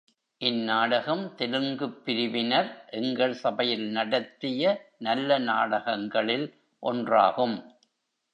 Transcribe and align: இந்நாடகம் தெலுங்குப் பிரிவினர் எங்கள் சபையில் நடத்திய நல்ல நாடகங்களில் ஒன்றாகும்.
இந்நாடகம் 0.41 1.33
தெலுங்குப் 1.37 1.99
பிரிவினர் 2.03 2.87
எங்கள் 2.91 3.33
சபையில் 3.33 3.85
நடத்திய 3.89 4.63
நல்ல 4.97 5.37
நாடகங்களில் 5.37 6.47
ஒன்றாகும். 6.83 7.55